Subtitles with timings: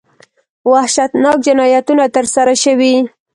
[0.71, 2.93] وحشتناک جنایتونه ترسره شوي.